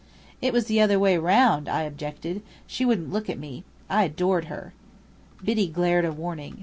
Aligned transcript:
"It 0.41 0.51
was 0.51 0.65
the 0.65 0.81
other 0.81 0.97
way 0.97 1.15
round," 1.19 1.69
I 1.69 1.83
objected. 1.83 2.41
"She 2.65 2.85
wouldn't 2.85 3.11
look 3.11 3.29
at 3.29 3.37
me. 3.37 3.63
I 3.87 4.05
adored 4.05 4.45
her." 4.45 4.73
Biddy 5.43 5.67
glared 5.67 6.05
a 6.05 6.11
warning. 6.11 6.57